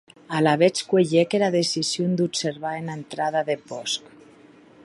[0.37, 4.01] Alavetz cuelhec era decision d’observar ena entrada deth bòsc.